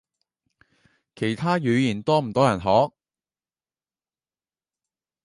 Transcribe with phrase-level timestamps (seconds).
[1.15, 2.91] 其他語言多唔多人學？